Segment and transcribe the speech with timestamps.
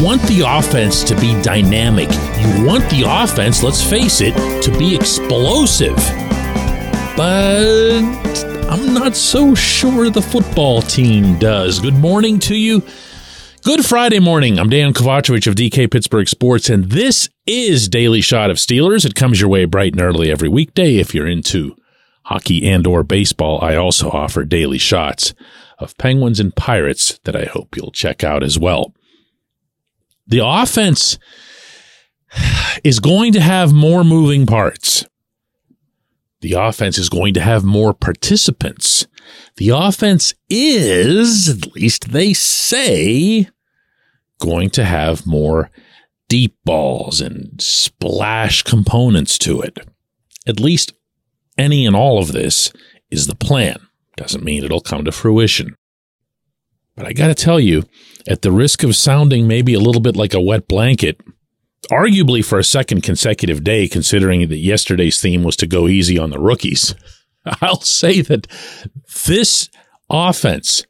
[0.00, 2.08] want the offense to be dynamic.
[2.08, 5.96] You want the offense, let's face it, to be explosive.
[7.16, 8.00] But
[8.70, 11.80] I'm not so sure the football team does.
[11.80, 12.82] Good morning to you.
[13.62, 14.58] Good Friday morning.
[14.58, 19.04] I'm Dejan Kovacevic of DK Pittsburgh Sports, and this is Daily Shot of Steelers.
[19.04, 20.96] It comes your way bright and early every weekday.
[20.96, 21.76] If you're into
[22.22, 25.34] hockey and or baseball, I also offer daily shots
[25.78, 28.94] of Penguins and Pirates that I hope you'll check out as well.
[30.30, 31.18] The offense
[32.84, 35.04] is going to have more moving parts.
[36.40, 39.06] The offense is going to have more participants.
[39.56, 43.48] The offense is, at least they say,
[44.38, 45.70] going to have more
[46.28, 49.80] deep balls and splash components to it.
[50.46, 50.94] At least
[51.58, 52.72] any and all of this
[53.10, 53.80] is the plan.
[54.16, 55.74] Doesn't mean it'll come to fruition.
[57.00, 57.84] But I got to tell you,
[58.28, 61.18] at the risk of sounding maybe a little bit like a wet blanket,
[61.90, 66.28] arguably for a second consecutive day, considering that yesterday's theme was to go easy on
[66.28, 66.94] the rookies,
[67.62, 68.46] I'll say that
[69.24, 69.70] this
[70.10, 70.84] offense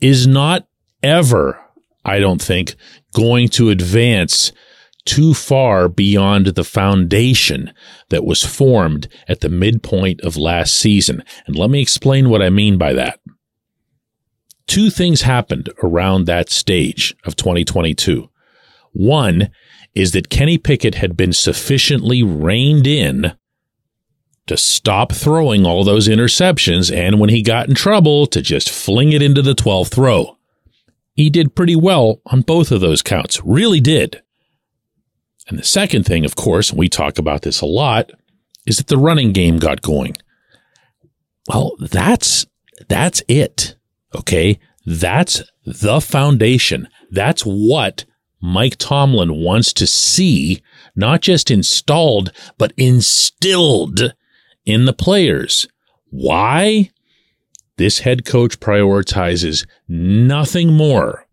[0.00, 0.66] is not
[1.02, 1.62] ever,
[2.06, 2.74] I don't think,
[3.12, 4.52] going to advance
[5.04, 7.74] too far beyond the foundation
[8.08, 11.22] that was formed at the midpoint of last season.
[11.46, 13.20] And let me explain what I mean by that.
[14.68, 18.30] Two things happened around that stage of 2022.
[18.92, 19.50] One
[19.94, 23.32] is that Kenny Pickett had been sufficiently reined in
[24.46, 29.12] to stop throwing all those interceptions and when he got in trouble to just fling
[29.12, 30.36] it into the 12th row.
[31.14, 34.22] He did pretty well on both of those counts, really did.
[35.48, 38.10] And the second thing, of course, and we talk about this a lot,
[38.66, 40.14] is that the running game got going.
[41.48, 42.46] Well, that's
[42.88, 43.77] that's it.
[44.14, 44.58] Okay?
[44.86, 46.88] That's the foundation.
[47.10, 48.04] That's what
[48.40, 50.62] Mike Tomlin wants to see
[50.94, 54.14] not just installed, but instilled
[54.64, 55.68] in the players.
[56.10, 56.90] Why?
[57.76, 61.26] This head coach prioritizes nothing more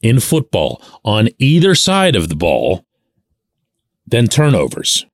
[0.00, 2.84] in football on either side of the ball
[4.06, 5.06] than turnovers.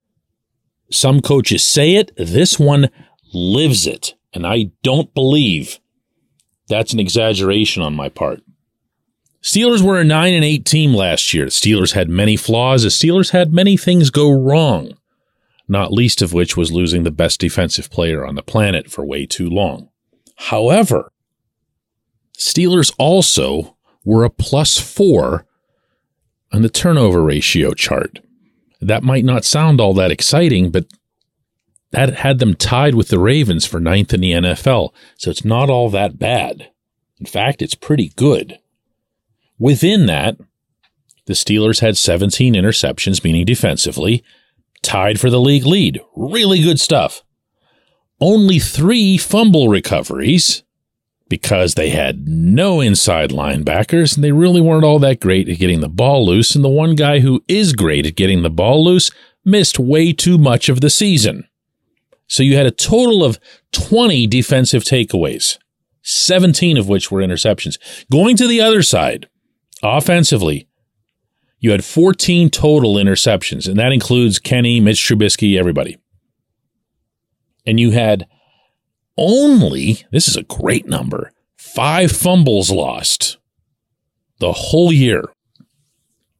[0.91, 2.89] Some coaches say it, this one
[3.35, 4.15] lives it.
[4.33, 5.79] And I don't believe
[6.69, 8.43] that's an exaggeration on my part.
[9.43, 11.47] Steelers were a 9 and 8 team last year.
[11.47, 12.83] The Steelers had many flaws.
[12.83, 14.95] The Steelers had many things go wrong
[15.69, 19.27] not least of which was losing the best defensive player on the planet for way
[19.27, 19.91] too long.
[20.37, 21.13] However,
[22.37, 25.47] Steelers also were a plus four
[26.53, 28.21] on the turnover ratio chart.
[28.81, 30.87] That might not sound all that exciting, but
[31.91, 34.93] that had them tied with the Ravens for ninth in the NFL.
[35.17, 36.71] So it's not all that bad.
[37.19, 38.59] In fact, it's pretty good.
[39.59, 40.37] Within that,
[41.27, 44.23] the Steelers had 17 interceptions, meaning defensively,
[44.83, 46.01] tied for the league lead.
[46.15, 47.23] Really good stuff.
[48.21, 50.63] Only three fumble recoveries
[51.29, 55.81] because they had no inside linebackers and they really weren't all that great at getting
[55.81, 56.55] the ball loose.
[56.55, 59.11] And the one guy who is great at getting the ball loose
[59.45, 61.47] missed way too much of the season.
[62.29, 63.41] So you had a total of
[63.73, 65.59] 20 defensive takeaways,
[66.03, 67.79] 17 of which were interceptions.
[68.11, 69.29] Going to the other side,
[69.83, 70.69] offensively,
[71.59, 75.97] you had 14 total interceptions, and that includes Kenny, Mitch Trubisky, everybody.
[77.67, 78.27] And you had
[79.17, 83.39] only, this is a great number, five fumbles lost
[84.39, 85.25] the whole year.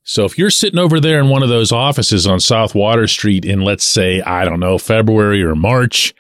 [0.09, 3.45] So if you're sitting over there in one of those offices on South Water Street
[3.45, 6.15] in, let's say, I don't know, February or March,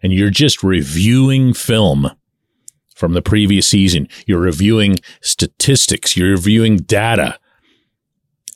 [0.00, 2.12] and you're just reviewing film
[2.94, 7.36] from the previous season, you're reviewing statistics, you're reviewing data,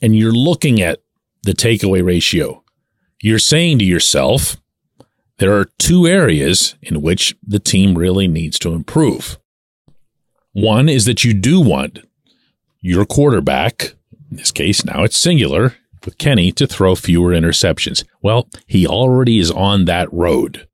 [0.01, 1.01] and you're looking at
[1.43, 2.63] the takeaway ratio,
[3.21, 4.55] you're saying to yourself,
[5.37, 9.37] there are two areas in which the team really needs to improve.
[10.53, 11.99] One is that you do want
[12.79, 13.95] your quarterback,
[14.29, 18.05] in this case now it's singular, with Kenny to throw fewer interceptions.
[18.21, 20.67] Well, he already is on that road.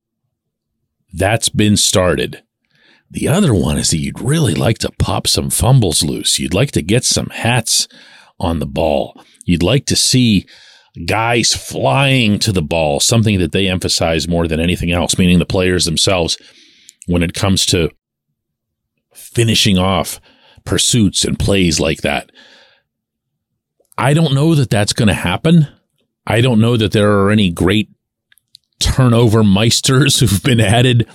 [1.14, 2.44] That's been started.
[3.10, 6.40] The other one is that you'd really like to pop some fumbles loose.
[6.40, 7.88] You'd like to get some hats
[8.40, 9.22] on the ball.
[9.46, 10.46] You'd like to see
[11.06, 15.46] guys flying to the ball, something that they emphasize more than anything else, meaning the
[15.46, 16.38] players themselves,
[17.08, 17.90] when it comes to
[19.14, 20.22] finishing off
[20.64, 22.32] pursuits and plays like that.
[24.02, 25.68] I don't know that that's going to happen.
[26.26, 27.88] I don't know that there are any great
[28.80, 31.08] turnover meisters who've been added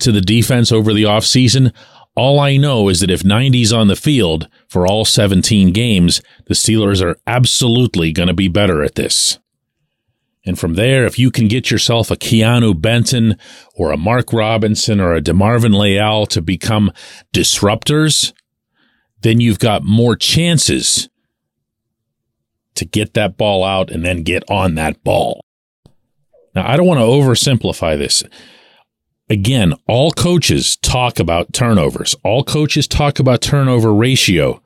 [0.00, 1.74] to the defense over the offseason.
[2.14, 6.54] All I know is that if 90's on the field for all 17 games, the
[6.54, 9.38] Steelers are absolutely going to be better at this.
[10.46, 13.36] And from there, if you can get yourself a Keanu Benton
[13.74, 16.90] or a Mark Robinson or a DeMarvin Leal to become
[17.34, 18.32] disruptors,
[19.20, 21.10] then you've got more chances
[22.76, 25.40] to get that ball out and then get on that ball.
[26.54, 28.22] Now, I don't want to oversimplify this
[29.28, 32.14] again, all coaches talk about turnovers.
[32.24, 34.62] All coaches talk about turnover ratio.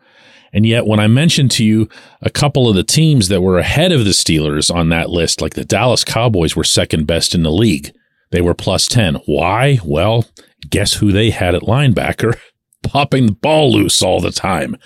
[0.53, 1.89] And yet, when I mentioned to you
[2.23, 5.55] a couple of the teams that were ahead of the Steelers on that list, like
[5.55, 7.93] the Dallas Cowboys were second best in the league,
[8.33, 9.17] they were plus 10.
[9.27, 9.79] Why?
[9.85, 10.27] Well,
[10.69, 12.37] guess who they had at linebacker?
[12.83, 14.77] Popping the ball loose all the time.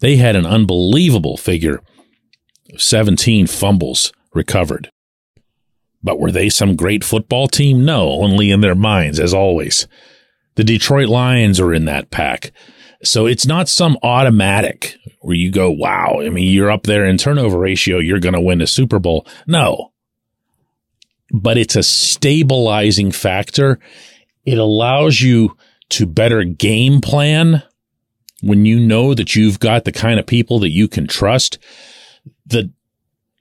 [0.00, 1.82] They had an unbelievable figure
[2.76, 4.90] 17 fumbles recovered.
[6.02, 7.84] But were they some great football team?
[7.84, 9.86] No, only in their minds, as always.
[10.54, 12.52] The Detroit Lions are in that pack.
[13.02, 17.16] So it's not some automatic where you go, wow, I mean, you're up there in
[17.16, 19.26] turnover ratio, you're going to win a Super Bowl.
[19.46, 19.92] No.
[21.32, 23.78] But it's a stabilizing factor.
[24.44, 25.56] It allows you
[25.90, 27.62] to better game plan
[28.40, 31.58] when you know that you've got the kind of people that you can trust.
[32.46, 32.72] The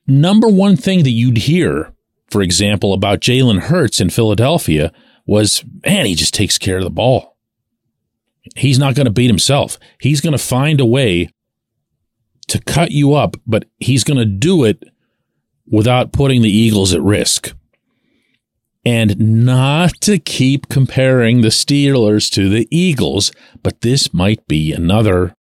[0.06, 1.94] number one thing that you'd hear
[2.30, 4.92] for example, about Jalen Hurts in Philadelphia
[5.26, 7.38] was, man, he just takes care of the ball.
[8.56, 9.78] He's not going to beat himself.
[10.00, 11.30] He's going to find a way
[12.48, 14.84] to cut you up, but he's going to do it
[15.66, 17.54] without putting the Eagles at risk.
[18.86, 25.34] And not to keep comparing the Steelers to the Eagles, but this might be another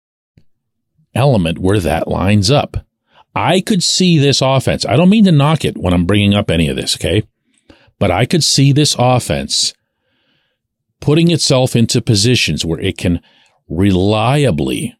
[1.15, 2.86] element where that lines up.
[3.35, 4.85] I could see this offense.
[4.85, 7.23] I don't mean to knock it when I'm bringing up any of this, okay?
[7.99, 9.73] But I could see this offense
[10.99, 13.21] putting itself into positions where it can
[13.69, 14.95] reliably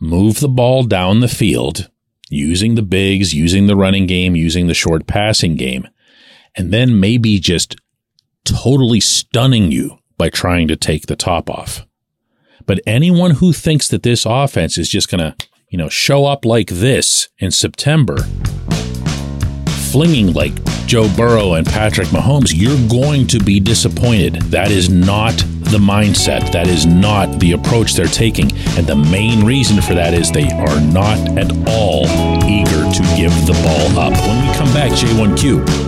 [0.00, 1.90] move the ball down the field
[2.30, 5.88] using the bigs, using the running game, using the short passing game,
[6.54, 7.76] and then maybe just
[8.44, 11.86] totally stunning you by trying to take the top off.
[12.66, 16.44] But anyone who thinks that this offense is just going to you know, show up
[16.44, 18.16] like this in September,
[19.92, 20.54] flinging like
[20.86, 24.36] Joe Burrow and Patrick Mahomes, you're going to be disappointed.
[24.50, 26.50] That is not the mindset.
[26.52, 28.50] That is not the approach they're taking.
[28.78, 32.06] And the main reason for that is they are not at all
[32.48, 34.12] eager to give the ball up.
[34.12, 35.87] When we come back, J1Q.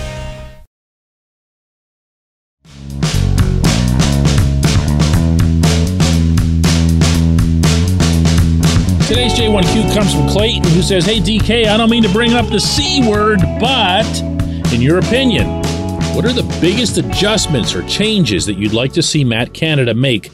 [9.41, 12.59] J1Q comes from Clayton, who says, Hey, DK, I don't mean to bring up the
[12.59, 14.05] C word, but
[14.71, 15.47] in your opinion,
[16.13, 20.29] what are the biggest adjustments or changes that you'd like to see Matt Canada make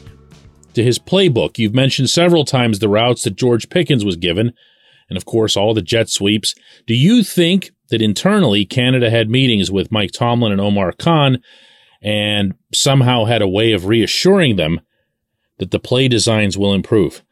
[0.74, 1.56] to his playbook?
[1.56, 4.52] You've mentioned several times the routes that George Pickens was given,
[5.08, 6.54] and of course, all the jet sweeps.
[6.86, 11.38] Do you think that internally Canada had meetings with Mike Tomlin and Omar Khan
[12.02, 14.82] and somehow had a way of reassuring them
[15.56, 17.22] that the play designs will improve?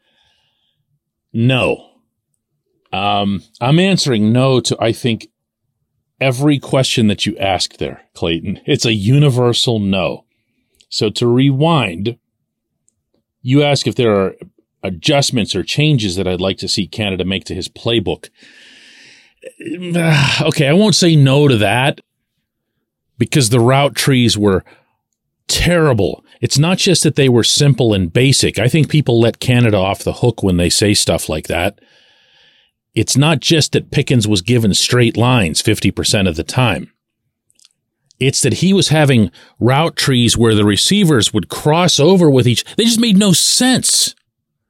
[1.37, 1.91] No.
[2.91, 5.27] Um, I'm answering no to, I think,
[6.19, 8.59] every question that you asked there, Clayton.
[8.65, 10.25] It's a universal no.
[10.89, 12.17] So to rewind,
[13.43, 14.35] you ask if there are
[14.81, 18.29] adjustments or changes that I'd like to see Canada make to his playbook.
[20.41, 22.01] Okay, I won't say no to that
[23.19, 24.63] because the route trees were
[25.47, 26.25] terrible.
[26.41, 28.59] It's not just that they were simple and basic.
[28.59, 31.79] I think people let Canada off the hook when they say stuff like that.
[32.93, 36.91] It's not just that Pickens was given straight lines 50% of the time.
[38.19, 42.63] It's that he was having route trees where the receivers would cross over with each.
[42.75, 44.15] They just made no sense.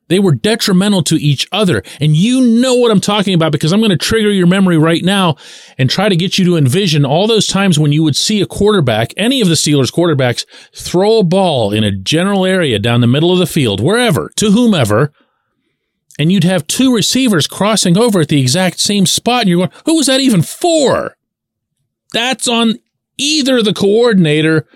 [0.10, 1.84] They were detrimental to each other.
[2.00, 5.04] And you know what I'm talking about because I'm going to trigger your memory right
[5.04, 5.36] now
[5.78, 8.46] and try to get you to envision all those times when you would see a
[8.46, 13.08] quarterback, any of the Steelers quarterbacks, throw a ball in a general area down the
[13.08, 15.12] middle of the field, wherever, to whomever,
[16.18, 19.42] and you'd have two receivers crossing over at the exact same spot.
[19.42, 21.16] And you're going, who was that even for?
[22.14, 22.80] That's on
[23.18, 24.68] either the coordinator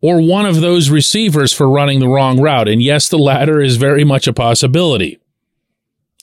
[0.00, 2.68] or one of those receivers for running the wrong route.
[2.68, 5.18] And yes, the latter is very much a possibility.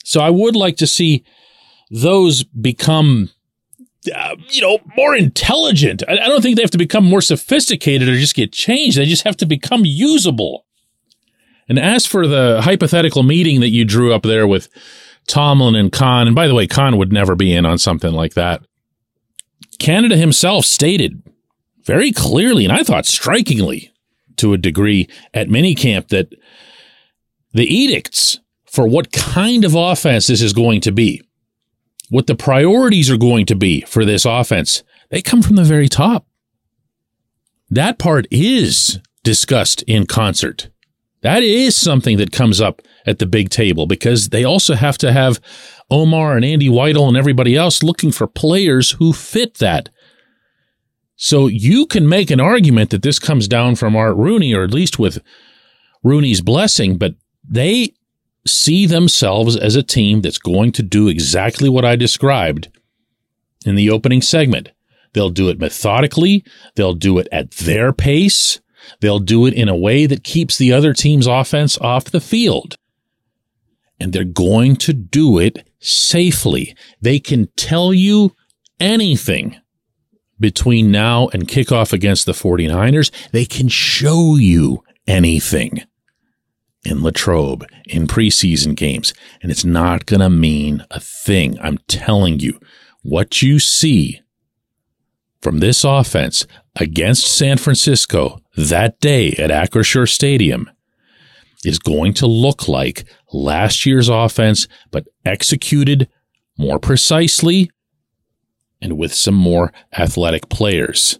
[0.04, 1.24] So I would like to see
[1.90, 3.30] those become,
[4.14, 6.02] uh, you know, more intelligent.
[6.08, 8.96] I, I don't think they have to become more sophisticated or just get changed.
[8.96, 10.66] They just have to become usable.
[11.68, 14.68] And as for the hypothetical meeting that you drew up there with
[15.26, 18.34] Tomlin and Khan, and by the way, Khan would never be in on something like
[18.34, 18.62] that.
[19.78, 21.22] Canada himself stated
[21.84, 23.92] very clearly, and I thought strikingly
[24.36, 26.34] to a degree at minicamp that
[27.52, 31.22] the edicts for what kind of offense this is going to be,
[32.10, 35.88] what the priorities are going to be for this offense, they come from the very
[35.88, 36.26] top.
[37.70, 40.68] That part is discussed in concert.
[41.22, 45.12] That is something that comes up at the big table because they also have to
[45.12, 45.40] have
[45.90, 49.88] Omar and Andy Weidl and everybody else looking for players who fit that
[51.24, 54.74] so you can make an argument that this comes down from Art Rooney, or at
[54.74, 55.22] least with
[56.02, 57.94] Rooney's blessing, but they
[58.46, 62.68] see themselves as a team that's going to do exactly what I described
[63.64, 64.72] in the opening segment.
[65.14, 66.44] They'll do it methodically.
[66.74, 68.60] They'll do it at their pace.
[69.00, 72.76] They'll do it in a way that keeps the other team's offense off the field.
[73.98, 76.76] And they're going to do it safely.
[77.00, 78.36] They can tell you
[78.78, 79.56] anything
[80.40, 85.82] between now and kickoff against the 49ers, they can show you anything
[86.84, 91.58] in Latrobe in preseason games, and it's not going to mean a thing.
[91.60, 92.58] I'm telling you,
[93.02, 94.20] what you see
[95.40, 100.70] from this offense against San Francisco that day at Acrisure Stadium
[101.64, 106.08] is going to look like last year's offense, but executed
[106.58, 107.70] more precisely
[108.84, 111.18] and with some more athletic players.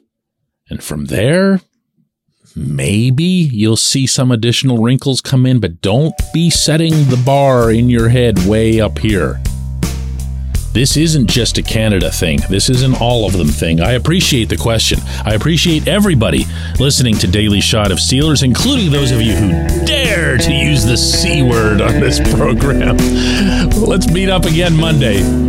[0.68, 1.62] And from there,
[2.54, 7.88] maybe you'll see some additional wrinkles come in, but don't be setting the bar in
[7.88, 9.42] your head way up here.
[10.75, 12.40] This isn't just a Canada thing.
[12.50, 13.80] This isn't all of them thing.
[13.80, 14.99] I appreciate the question.
[15.25, 16.44] I appreciate everybody
[16.80, 19.50] listening to Daily Shot of Steelers, including those of you who
[19.87, 22.97] dare to use the C word on this program.
[23.87, 25.43] Let's meet up again Monday.